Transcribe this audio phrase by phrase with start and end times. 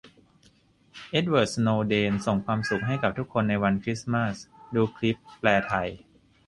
[1.09, 4.37] เอ็ดเวิร์ด สโนว์เดน ส่งความสุขให้กับทุกคนในวันคริสต์มาส-
[4.75, 5.87] ดูคลิป: แปลไทย